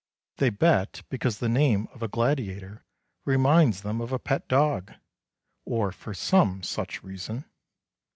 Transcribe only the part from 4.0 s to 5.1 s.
of a pet dog,